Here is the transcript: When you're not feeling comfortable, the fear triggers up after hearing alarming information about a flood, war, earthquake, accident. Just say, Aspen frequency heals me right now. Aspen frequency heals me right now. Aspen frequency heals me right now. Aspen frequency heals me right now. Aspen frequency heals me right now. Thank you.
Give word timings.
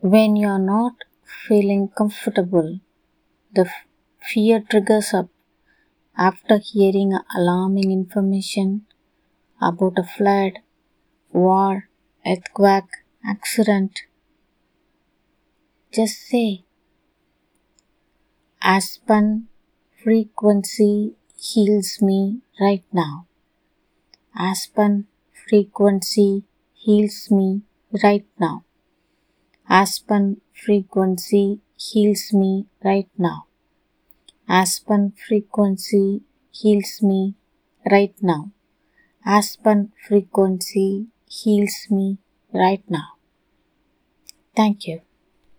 When 0.00 0.34
you're 0.34 0.58
not 0.58 0.94
feeling 1.24 1.88
comfortable, 1.88 2.80
the 3.52 3.70
fear 4.20 4.60
triggers 4.60 5.14
up 5.14 5.28
after 6.16 6.58
hearing 6.58 7.18
alarming 7.36 7.92
information 7.92 8.86
about 9.60 9.98
a 9.98 10.04
flood, 10.04 10.60
war, 11.32 11.88
earthquake, 12.26 12.90
accident. 13.24 14.02
Just 15.92 16.20
say, 16.28 16.64
Aspen 18.62 19.48
frequency 20.02 21.16
heals 21.36 22.00
me 22.00 22.42
right 22.60 22.84
now. 22.92 23.26
Aspen 24.34 25.06
frequency 25.32 26.44
heals 26.72 27.30
me 27.30 27.60
right 28.02 28.24
now. 28.38 28.64
Aspen 29.70 30.40
frequency 30.52 31.60
heals 31.76 32.32
me 32.32 32.66
right 32.82 33.08
now. 33.16 33.46
Aspen 34.48 35.12
frequency 35.12 36.22
heals 36.50 37.00
me 37.02 37.36
right 37.88 38.14
now. 38.20 38.50
Aspen 39.24 39.92
frequency 40.08 41.08
heals 41.26 41.86
me 41.90 42.18
right 42.52 42.82
now. 42.90 43.18
Thank 44.54 44.86
you. 44.86 45.07